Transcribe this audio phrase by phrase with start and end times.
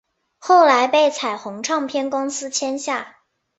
[0.39, 3.17] 后来被彩虹唱片公司签下。